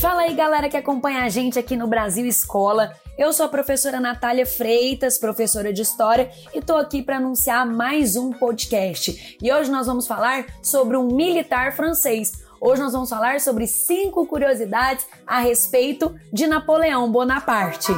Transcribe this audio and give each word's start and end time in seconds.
Fala 0.00 0.20
aí, 0.22 0.32
galera 0.32 0.68
que 0.68 0.76
acompanha 0.76 1.24
a 1.24 1.28
gente 1.28 1.58
aqui 1.58 1.76
no 1.76 1.88
Brasil 1.88 2.24
Escola. 2.24 2.92
Eu 3.18 3.32
sou 3.32 3.46
a 3.46 3.48
professora 3.48 3.98
Natália 3.98 4.46
Freitas, 4.46 5.18
professora 5.18 5.72
de 5.72 5.82
História, 5.82 6.30
e 6.54 6.62
tô 6.62 6.76
aqui 6.76 7.02
para 7.02 7.16
anunciar 7.16 7.66
mais 7.66 8.14
um 8.14 8.30
podcast. 8.30 9.36
E 9.42 9.52
hoje 9.52 9.68
nós 9.68 9.88
vamos 9.88 10.06
falar 10.06 10.46
sobre 10.62 10.96
um 10.96 11.08
militar 11.08 11.74
francês. 11.74 12.44
Hoje 12.60 12.80
nós 12.80 12.92
vamos 12.92 13.10
falar 13.10 13.40
sobre 13.40 13.66
cinco 13.66 14.24
curiosidades 14.24 15.04
a 15.26 15.40
respeito 15.40 16.14
de 16.32 16.46
Napoleão 16.46 17.10
Bonaparte. 17.10 17.92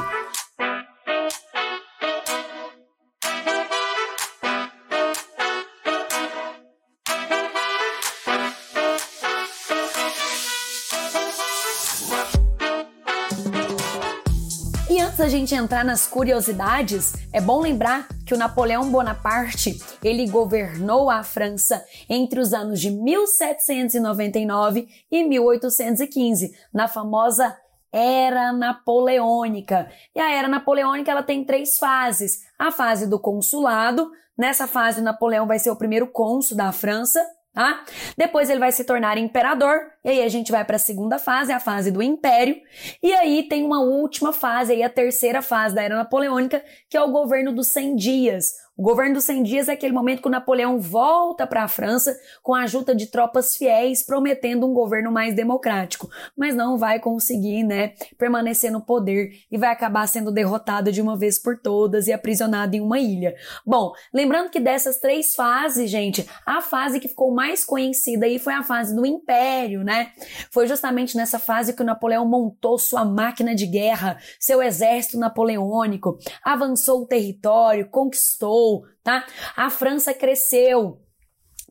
Antes 15.20 15.32
da 15.32 15.38
gente 15.38 15.54
entrar 15.54 15.84
nas 15.84 16.06
curiosidades, 16.06 17.12
é 17.30 17.42
bom 17.42 17.60
lembrar 17.60 18.08
que 18.24 18.32
o 18.32 18.38
Napoleão 18.38 18.90
Bonaparte, 18.90 19.78
ele 20.02 20.26
governou 20.26 21.10
a 21.10 21.22
França 21.22 21.84
entre 22.08 22.40
os 22.40 22.54
anos 22.54 22.80
de 22.80 22.90
1799 22.90 24.88
e 25.10 25.22
1815, 25.22 26.54
na 26.72 26.88
famosa 26.88 27.54
Era 27.92 28.50
Napoleônica. 28.50 29.90
E 30.14 30.20
a 30.20 30.32
Era 30.32 30.48
Napoleônica 30.48 31.10
ela 31.10 31.22
tem 31.22 31.44
três 31.44 31.76
fases: 31.76 32.40
a 32.58 32.72
fase 32.72 33.06
do 33.06 33.20
consulado, 33.20 34.10
nessa 34.38 34.66
fase 34.66 35.02
Napoleão 35.02 35.46
vai 35.46 35.58
ser 35.58 35.70
o 35.70 35.76
primeiro 35.76 36.06
cônsul 36.06 36.56
da 36.56 36.72
França, 36.72 37.22
Tá? 37.52 37.84
Depois 38.16 38.48
ele 38.48 38.60
vai 38.60 38.70
se 38.70 38.84
tornar 38.84 39.18
imperador, 39.18 39.80
e 40.04 40.08
aí 40.08 40.22
a 40.22 40.28
gente 40.28 40.52
vai 40.52 40.64
para 40.64 40.76
a 40.76 40.78
segunda 40.78 41.18
fase, 41.18 41.52
a 41.52 41.58
fase 41.58 41.90
do 41.90 42.00
império, 42.00 42.56
e 43.02 43.12
aí 43.12 43.42
tem 43.48 43.64
uma 43.64 43.80
última 43.80 44.32
fase, 44.32 44.72
aí 44.72 44.84
a 44.84 44.88
terceira 44.88 45.42
fase 45.42 45.74
da 45.74 45.82
era 45.82 45.96
napoleônica, 45.96 46.62
que 46.88 46.96
é 46.96 47.02
o 47.02 47.10
governo 47.10 47.52
dos 47.52 47.66
100 47.72 47.96
dias, 47.96 48.52
o 48.80 48.82
governo 48.82 49.16
dos 49.16 49.24
100 49.24 49.42
dias 49.42 49.68
é 49.68 49.72
aquele 49.72 49.92
momento 49.92 50.22
que 50.22 50.28
o 50.28 50.30
Napoleão 50.30 50.80
volta 50.80 51.46
para 51.46 51.64
a 51.64 51.68
França 51.68 52.18
com 52.42 52.54
a 52.54 52.62
ajuda 52.62 52.94
de 52.94 53.08
tropas 53.08 53.54
fiéis, 53.54 54.02
prometendo 54.02 54.66
um 54.66 54.72
governo 54.72 55.12
mais 55.12 55.34
democrático, 55.34 56.08
mas 56.34 56.54
não 56.54 56.78
vai 56.78 56.98
conseguir, 56.98 57.62
né, 57.62 57.92
permanecer 58.16 58.72
no 58.72 58.80
poder 58.80 59.32
e 59.52 59.58
vai 59.58 59.68
acabar 59.68 60.06
sendo 60.06 60.32
derrotado 60.32 60.90
de 60.90 61.02
uma 61.02 61.14
vez 61.14 61.38
por 61.38 61.58
todas 61.58 62.06
e 62.06 62.12
aprisionado 62.14 62.74
em 62.74 62.80
uma 62.80 62.98
ilha. 62.98 63.34
Bom, 63.66 63.92
lembrando 64.14 64.48
que 64.48 64.58
dessas 64.58 64.98
três 64.98 65.34
fases, 65.34 65.90
gente, 65.90 66.26
a 66.46 66.62
fase 66.62 67.00
que 67.00 67.08
ficou 67.08 67.34
mais 67.34 67.62
conhecida 67.66 68.24
aí 68.24 68.38
foi 68.38 68.54
a 68.54 68.62
fase 68.62 68.96
do 68.96 69.04
Império, 69.04 69.84
né? 69.84 70.12
Foi 70.50 70.66
justamente 70.66 71.18
nessa 71.18 71.38
fase 71.38 71.74
que 71.74 71.82
o 71.82 71.86
Napoleão 71.86 72.26
montou 72.26 72.78
sua 72.78 73.04
máquina 73.04 73.54
de 73.54 73.66
guerra, 73.66 74.16
seu 74.38 74.62
exército 74.62 75.18
napoleônico, 75.18 76.16
avançou 76.42 77.02
o 77.02 77.06
território, 77.06 77.86
conquistou 77.90 78.69
tá? 79.02 79.26
A 79.56 79.70
França 79.70 80.12
cresceu 80.14 81.00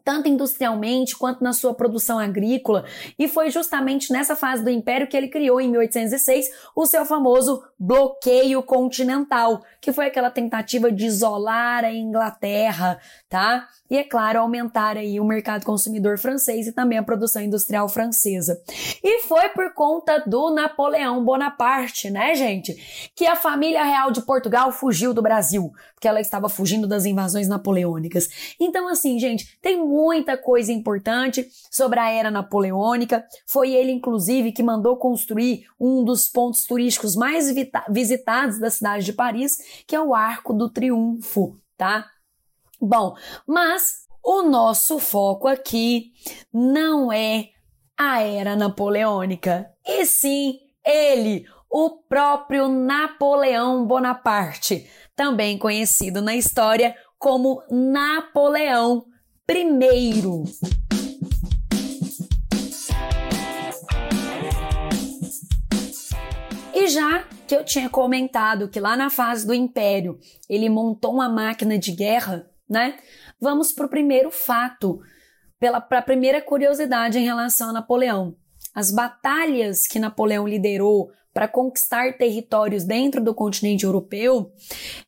tanto 0.04 0.28
industrialmente 0.28 1.18
quanto 1.18 1.44
na 1.44 1.54
sua 1.54 1.74
produção 1.74 2.20
agrícola, 2.20 2.86
e 3.18 3.28
foi 3.28 3.50
justamente 3.50 4.12
nessa 4.12 4.36
fase 4.36 4.64
do 4.64 4.70
império 4.70 5.08
que 5.08 5.16
ele 5.16 5.28
criou 5.28 5.60
em 5.60 5.70
1806 5.70 6.48
o 6.76 6.86
seu 6.86 7.06
famoso 7.06 7.64
bloqueio 7.78 8.62
continental, 8.64 9.62
que 9.80 9.94
foi 9.94 10.08
aquela 10.08 10.30
tentativa 10.30 10.92
de 10.92 11.06
isolar 11.06 11.84
a 11.84 11.94
Inglaterra, 11.94 13.00
tá? 13.30 13.68
E 13.90 13.98
é 13.98 14.04
claro, 14.04 14.40
aumentar 14.40 14.98
aí 14.98 15.20
o 15.20 15.26
mercado 15.26 15.66
consumidor 15.66 16.20
francês 16.20 16.68
e 16.68 16.72
também 16.72 16.98
a 16.98 17.04
produção 17.04 17.42
industrial 17.42 17.90
francesa. 17.90 18.62
E 19.04 19.22
foi 19.24 19.50
por 19.50 19.74
conta 19.74 20.24
do 20.28 20.52
Napoleão 20.52 21.26
Bonaparte, 21.26 22.10
né, 22.12 22.36
gente, 22.36 23.12
que 23.16 23.26
a 23.26 23.36
família 23.36 23.84
real 23.84 24.12
de 24.12 24.22
Portugal 24.22 24.72
fugiu 24.72 25.12
do 25.14 25.24
Brasil, 25.24 25.72
porque 25.96 26.08
ela 26.08 26.22
estava 26.22 26.48
fugindo 26.48 26.88
das 26.88 27.06
invasões 27.06 27.48
napoleônicas. 27.48 28.30
Então, 28.60 28.88
assim, 28.88 29.18
gente, 29.18 29.58
tem 29.60 29.82
muita 30.00 30.38
coisa 30.38 30.72
importante 30.72 31.48
sobre 31.70 32.00
a 32.00 32.10
era 32.10 32.32
napoleônica. 32.32 33.26
Foi 33.46 33.72
ele, 33.72 33.92
inclusive, 33.92 34.54
que 34.54 34.64
mandou 34.64 34.96
construir 34.96 35.66
um 35.80 36.04
dos 36.04 36.28
pontos 36.30 36.64
turísticos 36.64 37.16
mais 37.16 37.54
visitados 37.90 38.60
da 38.60 38.70
cidade 38.70 39.06
de 39.06 39.14
Paris, 39.14 39.58
que 39.86 39.96
é 39.96 40.02
o 40.02 40.16
Arco 40.16 40.54
do 40.54 40.70
Triunfo, 40.70 41.60
tá? 41.78 42.08
Bom, 42.82 43.16
mas 43.46 44.08
o 44.24 44.44
nosso 44.44 45.00
foco 45.00 45.48
aqui 45.48 46.14
não 46.54 47.12
é 47.12 47.50
a 47.98 48.22
era 48.22 48.56
napoleônica, 48.56 49.70
e 49.86 50.06
sim 50.06 50.60
ele, 50.86 51.46
o 51.70 51.90
próprio 51.90 52.70
Napoleão 52.70 53.86
Bonaparte, 53.86 54.90
também 55.14 55.58
conhecido 55.58 56.22
na 56.22 56.34
história 56.34 56.96
como 57.18 57.62
Napoleão 57.70 59.06
I. 59.58 60.44
E 66.74 66.88
já 66.88 67.24
que 67.48 67.56
eu 67.56 67.64
tinha 67.66 67.90
comentado 67.90 68.68
que 68.68 68.80
lá 68.80 68.96
na 68.96 69.10
fase 69.10 69.46
do 69.46 69.54
Império 69.54 70.20
ele 70.50 70.70
montou 70.70 71.14
uma 71.14 71.28
máquina 71.28 71.78
de 71.78 71.92
guerra 71.92 72.50
né? 72.70 72.98
Vamos 73.42 73.72
para 73.72 73.88
o 73.88 73.90
primeiro 73.90 74.30
fato, 74.30 75.02
para 75.60 75.98
a 75.98 76.02
primeira 76.02 76.42
curiosidade 76.42 77.18
em 77.18 77.26
relação 77.26 77.70
a 77.70 77.74
Napoleão. 77.74 78.36
As 78.76 78.92
batalhas 78.92 79.88
que 79.88 79.98
Napoleão 79.98 80.48
liderou 80.48 81.12
para 81.34 81.48
conquistar 81.48 82.18
territórios 82.18 82.84
dentro 82.84 83.24
do 83.24 83.34
continente 83.34 83.86
europeu, 83.86 84.52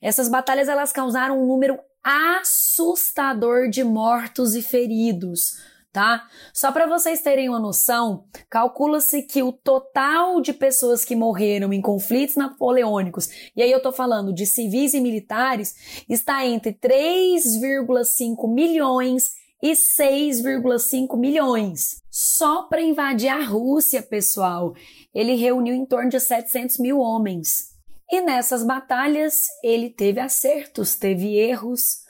essas 0.02 0.28
batalhas 0.28 0.68
elas 0.68 0.91
causaram 0.91 1.41
um 1.41 1.46
número 1.46 1.78
assustador 2.03 3.69
de 3.69 3.84
mortos 3.84 4.56
e 4.56 4.62
feridos 4.62 5.53
tá? 5.91 6.25
Só 6.53 6.72
para 6.72 6.88
vocês 6.88 7.22
terem 7.22 7.50
uma 7.50 7.59
noção, 7.59 8.23
calcula-se 8.50 9.23
que 9.23 9.44
o 9.44 9.51
total 9.51 10.40
de 10.41 10.53
pessoas 10.53 11.03
que 11.03 11.16
morreram 11.16 11.73
em 11.73 11.81
conflitos 11.81 12.35
napoleônicos, 12.35 13.29
e 13.56 13.61
aí 13.61 13.72
eu 13.72 13.81
tô 13.81 13.91
falando 13.91 14.34
de 14.34 14.45
civis 14.45 14.94
e 14.94 15.01
militares, 15.01 16.03
está 16.07 16.45
entre 16.45 16.73
3,5 16.73 18.53
milhões 18.53 19.31
e 19.61 19.73
6,5 19.73 21.17
milhões. 21.17 22.01
Só 22.09 22.63
para 22.63 22.81
invadir 22.81 23.29
a 23.29 23.44
Rússia, 23.44 24.01
pessoal, 24.01 24.73
ele 25.13 25.35
reuniu 25.35 25.75
em 25.75 25.85
torno 25.85 26.09
de 26.09 26.19
700 26.19 26.79
mil 26.79 27.00
homens. 27.00 27.71
E 28.11 28.22
nessas 28.22 28.63
batalhas 28.63 29.45
ele 29.63 29.89
teve 29.89 30.19
acertos, 30.19 30.95
teve 30.95 31.35
erros, 31.38 32.01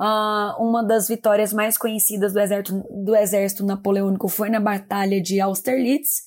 Uh, 0.00 0.56
uma 0.58 0.82
das 0.82 1.08
vitórias 1.08 1.52
mais 1.52 1.76
conhecidas 1.76 2.32
do 2.32 2.40
exército, 2.40 2.82
do 2.90 3.14
exército 3.14 3.66
napoleônico 3.66 4.28
foi 4.28 4.48
na 4.48 4.58
Batalha 4.58 5.20
de 5.20 5.38
Austerlitz 5.42 6.22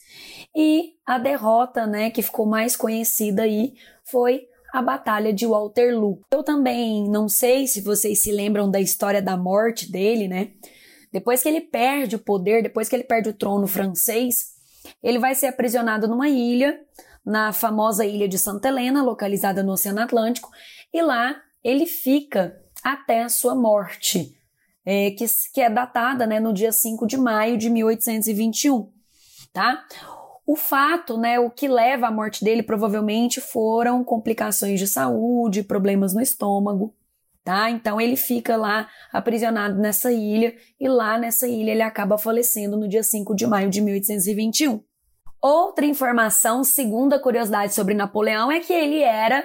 e 0.55 0.94
a 1.03 1.17
derrota, 1.17 1.88
né, 1.88 2.11
que 2.11 2.21
ficou 2.21 2.45
mais 2.45 2.75
conhecida 2.75 3.41
aí 3.41 3.73
foi 4.03 4.47
a 4.71 4.79
Batalha 4.79 5.33
de 5.33 5.47
Waterloo. 5.47 6.19
Eu 6.31 6.44
também 6.44 7.09
não 7.09 7.27
sei 7.27 7.65
se 7.65 7.81
vocês 7.81 8.21
se 8.21 8.31
lembram 8.31 8.69
da 8.69 8.79
história 8.79 9.23
da 9.23 9.35
morte 9.35 9.91
dele, 9.91 10.27
né? 10.27 10.51
Depois 11.11 11.41
que 11.41 11.50
ele 11.50 11.61
perde 11.61 12.15
o 12.15 12.19
poder, 12.19 12.61
depois 12.61 12.88
que 12.88 12.95
ele 12.95 13.03
perde 13.03 13.29
o 13.29 13.33
trono 13.33 13.65
francês, 13.65 14.53
ele 15.01 15.17
vai 15.17 15.33
ser 15.33 15.47
aprisionado 15.47 16.07
numa 16.07 16.29
ilha, 16.29 16.79
na 17.25 17.53
famosa 17.53 18.06
ilha 18.06 18.28
de 18.28 18.38
Santa 18.38 18.67
Helena, 18.67 19.03
localizada 19.03 19.63
no 19.63 19.72
Oceano 19.72 20.01
Atlântico, 20.01 20.51
e 20.94 21.01
lá 21.01 21.35
ele 21.63 21.85
fica 21.85 22.59
até 22.84 23.23
a 23.23 23.29
sua 23.29 23.56
morte, 23.56 24.38
é, 24.85 25.11
que, 25.11 25.25
que 25.53 25.62
é 25.62 25.69
datada 25.69 26.27
né, 26.27 26.39
no 26.39 26.53
dia 26.53 26.71
5 26.71 27.07
de 27.07 27.18
maio 27.18 27.57
de 27.57 27.69
1821. 27.69 28.92
Tá? 29.53 29.86
O 30.45 30.57
fato, 30.57 31.18
né, 31.18 31.39
o 31.39 31.50
que 31.50 31.68
leva 31.68 32.07
à 32.07 32.12
morte 32.12 32.44
dele 32.44 32.62
provavelmente 32.62 33.39
foram 33.39 34.03
complicações 34.03 34.77
de 34.77 34.88
saúde, 34.88 35.63
problemas 35.63 36.13
no 36.13 36.19
estômago, 36.19 36.94
tá? 37.45 37.69
Então 37.69 38.01
ele 38.01 38.18
fica 38.18 38.57
lá 38.57 38.89
aprisionado 39.12 39.80
nessa 39.80 40.12
ilha 40.12 40.53
e 40.77 40.89
lá 40.89 41.18
nessa 41.18 41.48
ilha 41.48 41.71
ele 41.71 41.81
acaba 41.81 42.18
falecendo 42.18 42.75
no 42.75 42.89
dia 42.89 43.03
5 43.03 43.33
de 43.33 43.48
maio 43.48 43.69
de 43.69 43.80
1821. 43.80 44.83
Outra 45.44 45.86
informação, 45.86 46.63
segunda 46.63 47.19
curiosidade 47.19 47.74
sobre 47.74 47.94
Napoleão, 47.94 48.50
é 48.50 48.62
que 48.62 48.72
ele 48.72 49.01
era 49.01 49.44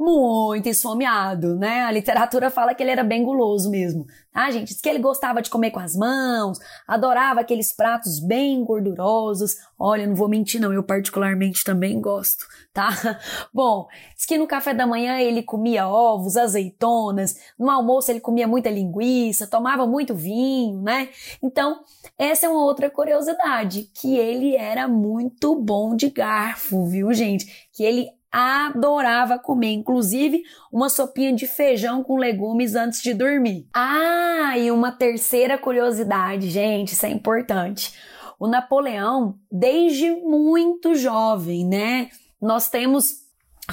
muito 0.00 0.66
esfomeado, 0.66 1.56
né? 1.56 1.82
A 1.82 1.90
literatura 1.90 2.50
fala 2.50 2.74
que 2.74 2.82
ele 2.82 2.90
era 2.90 3.04
bem 3.04 3.22
guloso 3.22 3.70
mesmo, 3.70 4.06
tá, 4.32 4.50
gente? 4.50 4.68
Diz 4.68 4.80
que 4.80 4.88
ele 4.88 4.98
gostava 4.98 5.42
de 5.42 5.50
comer 5.50 5.70
com 5.70 5.78
as 5.78 5.94
mãos, 5.94 6.58
adorava 6.88 7.40
aqueles 7.40 7.70
pratos 7.76 8.18
bem 8.18 8.64
gordurosos. 8.64 9.56
Olha, 9.78 10.06
não 10.06 10.14
vou 10.14 10.26
mentir 10.26 10.58
não, 10.58 10.72
eu 10.72 10.82
particularmente 10.82 11.62
também 11.62 12.00
gosto, 12.00 12.46
tá? 12.72 12.88
Bom, 13.52 13.88
diz 14.16 14.24
que 14.24 14.38
no 14.38 14.46
café 14.46 14.72
da 14.72 14.86
manhã 14.86 15.18
ele 15.18 15.42
comia 15.42 15.86
ovos, 15.86 16.38
azeitonas, 16.38 17.36
no 17.58 17.68
almoço 17.68 18.10
ele 18.10 18.20
comia 18.20 18.48
muita 18.48 18.70
linguiça, 18.70 19.46
tomava 19.46 19.86
muito 19.86 20.14
vinho, 20.14 20.80
né? 20.80 21.10
Então, 21.42 21.78
essa 22.16 22.46
é 22.46 22.48
uma 22.48 22.64
outra 22.64 22.88
curiosidade, 22.88 23.90
que 23.94 24.16
ele 24.16 24.56
era 24.56 24.88
muito 24.88 25.54
bom 25.54 25.94
de 25.94 26.08
garfo, 26.08 26.86
viu, 26.86 27.12
gente? 27.12 27.68
Que 27.70 27.84
ele 27.84 28.19
adorava 28.30 29.38
comer, 29.38 29.72
inclusive 29.72 30.42
uma 30.72 30.88
sopinha 30.88 31.32
de 31.32 31.46
feijão 31.46 32.02
com 32.02 32.16
legumes 32.16 32.74
antes 32.74 33.02
de 33.02 33.12
dormir. 33.12 33.66
Ah, 33.74 34.56
e 34.56 34.70
uma 34.70 34.92
terceira 34.92 35.58
curiosidade, 35.58 36.48
gente, 36.48 36.92
isso 36.92 37.06
é 37.06 37.10
importante. 37.10 37.92
O 38.38 38.46
Napoleão, 38.46 39.38
desde 39.50 40.10
muito 40.10 40.94
jovem, 40.94 41.66
né? 41.66 42.08
Nós 42.40 42.68
temos 42.68 43.28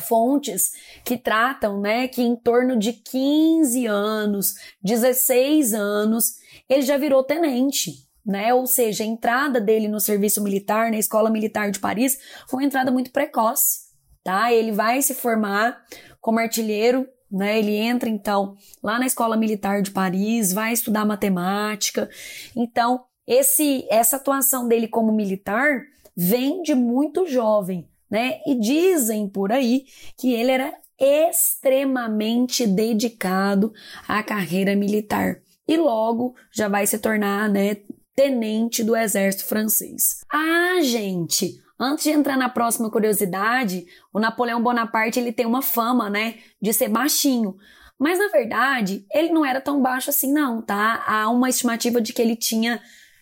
fontes 0.06 0.74
que 1.04 1.18
tratam, 1.18 1.80
né, 1.80 2.08
que 2.08 2.22
em 2.22 2.36
torno 2.36 2.78
de 2.78 2.94
15 2.94 3.88
anos, 3.88 4.54
16 4.84 5.74
anos, 5.74 6.36
ele 6.70 6.84
já 6.84 6.98
virou 6.98 7.24
tenente, 7.24 8.06
né? 8.26 8.54
Ou 8.54 8.68
seja, 8.68 9.04
a 9.04 9.08
entrada 9.08 9.62
dele 9.62 9.88
no 9.88 10.00
serviço 10.00 10.44
militar, 10.44 10.92
na 10.92 10.98
Escola 10.98 11.30
Militar 11.30 11.72
de 11.72 11.80
Paris, 11.80 12.20
foi 12.48 12.60
uma 12.60 12.68
entrada 12.68 12.92
muito 12.92 13.12
precoce 13.12 13.87
tá? 14.28 14.52
Ele 14.52 14.74
vai 14.74 15.02
se 15.02 15.14
formar 15.14 15.82
como 16.20 16.38
artilheiro, 16.38 17.08
né? 17.32 17.58
Ele 17.58 17.78
entra 17.78 18.10
então 18.10 18.58
lá 18.84 19.00
na 19.00 19.06
Escola 19.06 19.38
Militar 19.38 19.82
de 19.82 19.90
Paris, 19.90 20.52
vai 20.52 20.74
estudar 20.74 21.06
matemática. 21.06 22.10
Então, 22.54 23.06
esse 23.26 23.88
essa 23.90 24.18
atuação 24.18 24.68
dele 24.68 24.90
como 24.90 25.14
militar 25.14 25.82
vem 26.14 26.62
de 26.62 26.76
muito 26.76 27.26
jovem, 27.26 27.88
né? 28.12 28.42
E 28.46 28.54
dizem 28.56 29.30
por 29.30 29.50
aí 29.50 29.86
que 30.18 30.34
ele 30.34 30.52
era 30.52 30.74
extremamente 31.00 32.68
dedicado 32.68 33.72
à 34.06 34.22
carreira 34.22 34.76
militar 34.76 35.38
e 35.66 35.78
logo 35.78 36.36
já 36.52 36.68
vai 36.68 36.86
se 36.86 37.00
tornar, 37.00 37.48
né, 37.48 37.78
tenente 38.14 38.84
do 38.84 38.94
exército 38.94 39.46
francês. 39.46 40.26
Ah, 40.30 40.82
gente, 40.82 41.62
Antes 41.80 42.04
de 42.04 42.12
entrar 42.12 42.38
na 42.38 42.50
próxima 42.50 42.90
curiosidade, 42.90 43.86
o 44.12 44.20
Napoleão 44.20 44.62
Bonaparte 44.62 45.20
ele 45.20 45.32
tem 45.32 45.46
uma 45.46 45.62
fama, 45.62 46.10
né, 46.10 46.36
de 46.62 46.74
ser 46.74 46.90
baixinho. 46.90 47.56
Mas 48.00 48.20
na 48.20 48.28
verdade, 48.28 49.06
ele 49.12 49.30
não 49.30 49.46
era 49.46 49.60
tão 49.60 49.82
baixo 49.82 50.10
assim 50.10 50.32
não, 50.32 50.62
tá? 50.62 51.04
Há 51.08 51.30
uma 51.30 51.50
estimativa 51.50 52.00
de 52.00 52.14
que 52.14 52.22
ele 52.22 52.36
tinha 52.36 52.82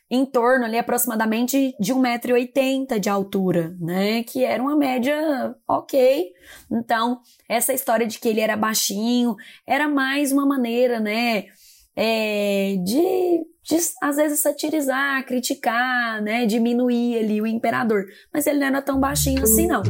em 0.09 0.25
torno 0.25 0.65
ali 0.65 0.77
aproximadamente 0.77 1.75
de 1.79 1.93
1,80m 1.93 2.99
de 2.99 3.09
altura, 3.09 3.75
né? 3.79 4.23
Que 4.23 4.43
era 4.43 4.61
uma 4.61 4.75
média 4.75 5.55
ok. 5.67 6.31
Então, 6.71 7.21
essa 7.49 7.73
história 7.73 8.05
de 8.05 8.19
que 8.19 8.27
ele 8.27 8.41
era 8.41 8.55
baixinho 8.55 9.35
era 9.65 9.87
mais 9.87 10.31
uma 10.31 10.45
maneira, 10.45 10.99
né? 10.99 11.45
É, 11.95 12.75
de 12.83 13.45
de 13.65 13.77
às 13.99 14.15
vezes 14.15 14.39
satirizar, 14.39 15.25
criticar, 15.25 16.21
né, 16.21 16.45
diminuir 16.45 17.17
ali 17.17 17.41
o 17.41 17.47
imperador, 17.47 18.05
mas 18.31 18.45
ele 18.45 18.59
não 18.59 18.67
era 18.67 18.81
tão 18.81 18.99
baixinho 18.99 19.41
assim 19.41 19.65
não. 19.65 19.81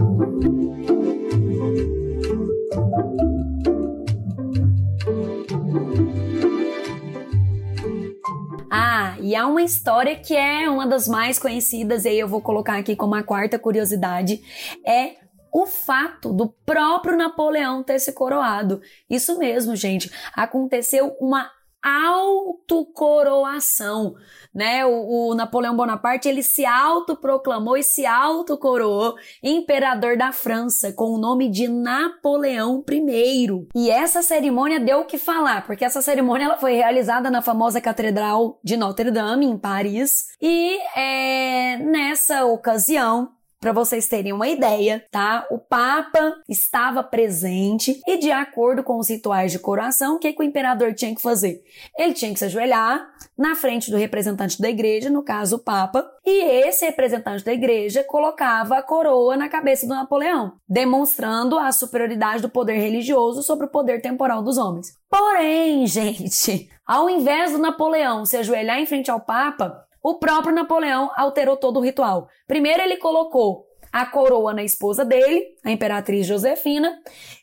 Ah, 8.72 9.18
e 9.20 9.36
há 9.36 9.46
uma 9.46 9.62
história 9.62 10.16
que 10.16 10.36
é 10.36 10.70
uma 10.70 10.88
das 10.88 11.08
mais 11.08 11.38
conhecidas, 11.38 12.06
e 12.06 12.10
aí 12.10 12.20
eu 12.20 12.28
vou 12.30 12.42
colocar 12.42 12.78
aqui 12.78 12.96
como 12.96 13.16
a 13.16 13.24
quarta 13.24 13.60
curiosidade, 13.60 14.42
é 14.88 15.16
o 15.54 15.66
fato 15.66 16.34
do 16.34 16.50
próprio 16.66 17.18
Napoleão 17.18 17.84
ter 17.84 18.00
se 18.00 18.12
coroado. 18.12 18.82
Isso 19.10 19.38
mesmo, 19.38 19.74
gente. 19.74 20.12
Aconteceu 20.34 21.16
uma 21.20 21.50
autocoroação, 21.86 24.16
né? 24.54 24.86
O, 24.86 25.30
o, 25.30 25.36
Napoleão 25.36 25.76
Bonaparte, 25.76 26.28
ele 26.28 26.42
se 26.42 26.66
autoproclamou 26.66 27.78
e 27.78 27.84
se 27.84 28.04
autocoroou 28.06 29.14
imperador 29.44 30.18
da 30.18 30.32
França 30.32 30.92
com 30.92 31.12
o 31.12 31.20
nome 31.20 31.48
de 31.48 31.68
Napoleão 31.68 32.84
I. 32.90 33.68
E 33.76 33.92
essa 33.92 34.24
cerimônia 34.24 34.80
deu 34.80 35.02
o 35.02 35.06
que 35.06 35.20
falar, 35.20 35.66
porque 35.66 35.86
essa 35.86 36.02
cerimônia 36.02 36.46
ela 36.46 36.58
foi 36.58 36.74
realizada 36.74 37.30
na 37.30 37.42
famosa 37.42 37.80
Catedral 37.80 38.60
de 38.64 38.76
Notre 38.76 39.12
Dame, 39.12 39.46
em 39.46 39.58
Paris, 39.58 40.26
e 40.42 40.78
é, 40.96 41.78
nessa 41.78 42.46
ocasião 42.46 43.36
para 43.66 43.74
vocês 43.74 44.08
terem 44.08 44.32
uma 44.32 44.48
ideia, 44.48 45.04
tá? 45.10 45.48
O 45.50 45.58
Papa 45.58 46.36
estava 46.48 47.02
presente 47.02 48.00
e, 48.06 48.16
de 48.16 48.32
acordo 48.32 48.84
com 48.84 49.00
os 49.00 49.10
rituais 49.10 49.52
de 49.52 49.58
coroação, 49.58 50.18
o 50.18 50.20
que, 50.20 50.32
que 50.32 50.40
o 50.40 50.46
imperador 50.46 50.94
tinha 50.94 51.16
que 51.16 51.22
fazer? 51.22 51.64
Ele 51.98 52.14
tinha 52.14 52.32
que 52.32 52.38
se 52.38 52.46
ajoelhar 52.46 53.10
na 53.36 53.56
frente 53.56 53.90
do 53.90 53.98
representante 53.98 54.62
da 54.62 54.70
igreja, 54.70 55.10
no 55.10 55.24
caso 55.24 55.56
o 55.56 55.60
Papa, 55.60 56.08
e 56.24 56.44
esse 56.68 56.86
representante 56.86 57.44
da 57.44 57.54
igreja 57.54 58.04
colocava 58.04 58.78
a 58.78 58.84
coroa 58.84 59.36
na 59.36 59.50
cabeça 59.50 59.88
do 59.88 59.96
Napoleão, 59.96 60.54
demonstrando 60.70 61.58
a 61.58 61.72
superioridade 61.72 62.44
do 62.44 62.50
poder 62.50 62.78
religioso 62.78 63.42
sobre 63.42 63.66
o 63.66 63.72
poder 63.72 64.00
temporal 64.00 64.44
dos 64.44 64.60
homens. 64.60 64.96
Porém, 65.10 65.88
gente, 65.90 66.70
ao 66.86 67.10
invés 67.10 67.52
do 67.52 67.58
Napoleão 67.58 68.28
se 68.28 68.38
ajoelhar 68.38 68.78
em 68.78 68.86
frente 68.86 69.10
ao 69.10 69.22
Papa, 69.22 69.86
o 70.08 70.20
próprio 70.20 70.54
Napoleão 70.54 71.10
alterou 71.16 71.58
todo 71.58 71.78
o 71.78 71.82
ritual. 71.82 72.30
Primeiro 72.48 72.84
ele 72.84 72.98
colocou 72.98 73.66
a 73.92 74.06
coroa 74.06 74.54
na 74.54 74.64
esposa 74.64 75.04
dele, 75.04 75.44
a 75.64 75.72
imperatriz 75.72 76.28
Josefina, 76.28 76.96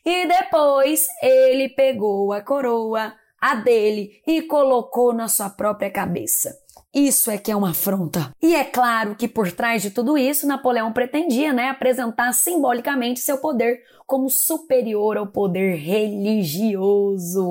e 0.05 0.25
depois 0.25 1.05
ele 1.21 1.67
pegou 1.67 2.31
a 2.31 2.39
coroa, 2.39 3.13
a 3.41 3.55
dele, 3.55 4.21
e 4.25 4.43
colocou 4.43 5.11
na 5.11 5.27
sua 5.27 5.49
própria 5.49 5.91
cabeça. 5.91 6.57
Isso 6.93 7.29
é 7.29 7.37
que 7.37 7.51
é 7.51 7.55
uma 7.55 7.71
afronta. 7.71 8.31
E 8.41 8.55
é 8.55 8.63
claro 8.63 9.15
que 9.15 9.27
por 9.27 9.51
trás 9.51 9.81
de 9.81 9.91
tudo 9.91 10.17
isso, 10.17 10.47
Napoleão 10.47 10.93
pretendia, 10.93 11.51
né, 11.51 11.67
apresentar 11.67 12.31
simbolicamente 12.31 13.19
seu 13.19 13.39
poder 13.39 13.81
como 14.07 14.29
superior 14.29 15.17
ao 15.17 15.27
poder 15.27 15.75
religioso. 15.75 17.49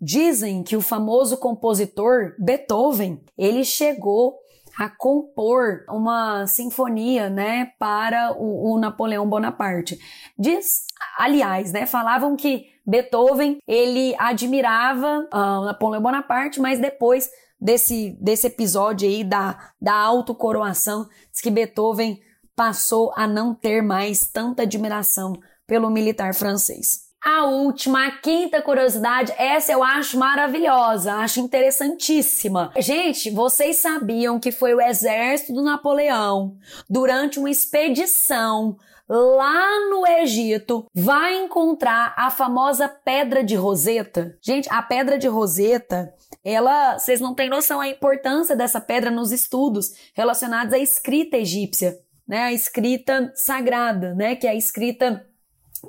Dizem 0.00 0.64
que 0.64 0.76
o 0.76 0.80
famoso 0.80 1.36
compositor 1.36 2.34
Beethoven, 2.40 3.22
ele 3.36 3.62
chegou 3.62 4.36
a 4.78 4.88
compor 4.88 5.84
uma 5.88 6.46
sinfonia, 6.46 7.28
né, 7.28 7.72
para 7.80 8.32
o, 8.32 8.74
o 8.74 8.78
Napoleão 8.78 9.28
Bonaparte. 9.28 9.98
Diz, 10.38 10.84
aliás, 11.18 11.72
né, 11.72 11.84
falavam 11.84 12.36
que 12.36 12.66
Beethoven 12.86 13.58
ele 13.66 14.14
admirava 14.18 15.28
uh, 15.34 15.64
Napoleão 15.64 16.00
Bonaparte, 16.00 16.60
mas 16.60 16.78
depois 16.78 17.28
desse, 17.60 18.16
desse 18.20 18.46
episódio 18.46 19.08
aí 19.08 19.24
da, 19.24 19.72
da 19.82 19.94
autocoroação, 19.94 21.08
diz 21.32 21.40
que 21.40 21.50
Beethoven 21.50 22.20
passou 22.54 23.12
a 23.16 23.26
não 23.26 23.52
ter 23.52 23.82
mais 23.82 24.28
tanta 24.28 24.62
admiração 24.62 25.34
pelo 25.66 25.90
militar 25.90 26.34
francês. 26.34 27.07
A 27.30 27.44
última, 27.44 28.06
a 28.06 28.10
quinta 28.10 28.62
curiosidade, 28.62 29.34
essa 29.36 29.70
eu 29.70 29.84
acho 29.84 30.18
maravilhosa, 30.18 31.12
acho 31.16 31.40
interessantíssima. 31.40 32.72
Gente, 32.78 33.28
vocês 33.28 33.82
sabiam 33.82 34.40
que 34.40 34.50
foi 34.50 34.72
o 34.72 34.80
exército 34.80 35.52
do 35.52 35.62
Napoleão, 35.62 36.56
durante 36.88 37.38
uma 37.38 37.50
expedição 37.50 38.78
lá 39.06 39.62
no 39.90 40.06
Egito, 40.06 40.86
vai 40.94 41.36
encontrar 41.36 42.14
a 42.16 42.30
famosa 42.30 42.88
Pedra 42.88 43.44
de 43.44 43.54
Roseta? 43.54 44.34
Gente, 44.40 44.66
a 44.72 44.80
Pedra 44.80 45.18
de 45.18 45.28
Roseta, 45.28 46.14
ela, 46.42 46.98
vocês 46.98 47.20
não 47.20 47.34
têm 47.34 47.50
noção 47.50 47.78
a 47.78 47.90
importância 47.90 48.56
dessa 48.56 48.80
pedra 48.80 49.10
nos 49.10 49.32
estudos 49.32 49.92
relacionados 50.14 50.72
à 50.72 50.78
escrita 50.78 51.36
egípcia, 51.36 52.00
né? 52.26 52.44
A 52.44 52.52
escrita 52.54 53.30
sagrada, 53.34 54.14
né? 54.14 54.34
Que 54.34 54.46
é 54.46 54.50
a 54.50 54.54
escrita 54.54 55.27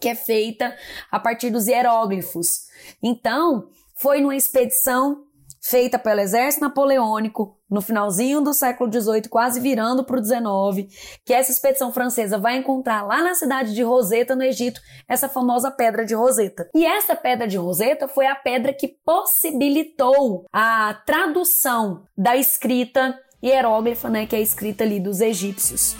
que 0.01 0.09
é 0.09 0.15
feita 0.15 0.75
a 1.11 1.19
partir 1.19 1.49
dos 1.49 1.67
hieróglifos. 1.67 2.67
Então, 3.01 3.69
foi 3.95 4.21
numa 4.21 4.35
expedição 4.35 5.25
feita 5.61 5.99
pelo 5.99 6.21
exército 6.21 6.63
napoleônico 6.63 7.57
no 7.69 7.81
finalzinho 7.81 8.41
do 8.41 8.53
século 8.53 8.91
XVIII, 8.91 9.29
quase 9.29 9.59
virando 9.59 10.03
para 10.03 10.19
o 10.19 10.23
XIX, 10.23 10.91
que 11.25 11.33
essa 11.33 11.51
expedição 11.51 11.91
francesa 11.91 12.37
vai 12.37 12.57
encontrar 12.57 13.05
lá 13.05 13.21
na 13.21 13.35
cidade 13.35 13.75
de 13.75 13.83
Roseta, 13.83 14.35
no 14.35 14.43
Egito, 14.43 14.81
essa 15.07 15.29
famosa 15.29 15.69
pedra 15.69 16.05
de 16.05 16.15
Roseta. 16.15 16.69
E 16.73 16.85
essa 16.85 17.15
pedra 17.15 17.47
de 17.47 17.57
Roseta 17.57 18.07
foi 18.07 18.25
a 18.25 18.35
pedra 18.35 18.73
que 18.73 18.87
possibilitou 18.87 20.45
a 20.51 20.93
tradução 21.05 22.03
da 22.17 22.35
escrita 22.35 23.19
hieróglifa, 23.43 24.09
né, 24.09 24.25
que 24.25 24.35
é 24.35 24.39
a 24.39 24.41
escrita 24.41 24.83
ali 24.83 24.99
dos 24.99 25.21
egípcios. 25.21 25.95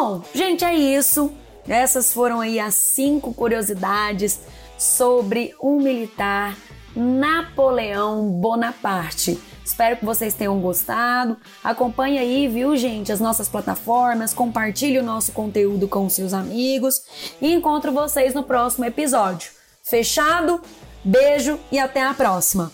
Bom, 0.00 0.22
gente, 0.34 0.64
é 0.64 0.74
isso. 0.74 1.30
Essas 1.68 2.10
foram 2.10 2.40
aí 2.40 2.58
as 2.58 2.74
cinco 2.74 3.34
curiosidades 3.34 4.40
sobre 4.78 5.54
um 5.62 5.78
militar 5.78 6.56
Napoleão 6.96 8.26
Bonaparte. 8.30 9.38
Espero 9.62 9.98
que 9.98 10.04
vocês 10.06 10.32
tenham 10.32 10.58
gostado. 10.58 11.36
Acompanhe 11.62 12.18
aí, 12.18 12.48
viu, 12.48 12.74
gente, 12.78 13.12
as 13.12 13.20
nossas 13.20 13.46
plataformas, 13.46 14.32
compartilhe 14.32 14.98
o 14.98 15.04
nosso 15.04 15.32
conteúdo 15.32 15.86
com 15.86 16.08
seus 16.08 16.32
amigos 16.32 17.02
e 17.38 17.52
encontro 17.52 17.92
vocês 17.92 18.32
no 18.32 18.42
próximo 18.42 18.86
episódio. 18.86 19.50
Fechado? 19.82 20.62
Beijo 21.04 21.60
e 21.70 21.78
até 21.78 22.02
a 22.02 22.14
próxima! 22.14 22.72